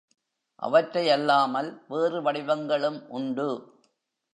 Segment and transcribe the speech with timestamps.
[0.59, 3.49] அவற்றையல்லாமல் வேறு வடிவங்களும் உண்டு.